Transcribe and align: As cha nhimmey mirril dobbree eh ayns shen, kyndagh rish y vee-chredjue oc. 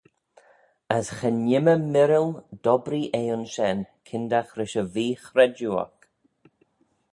As 0.97 1.07
cha 1.17 1.29
nhimmey 1.45 1.81
mirril 1.93 2.29
dobbree 2.63 3.07
eh 3.19 3.31
ayns 3.31 3.49
shen, 3.53 3.79
kyndagh 4.07 4.51
rish 4.59 4.77
y 4.81 4.83
vee-chredjue 4.93 5.73
oc. 5.85 5.95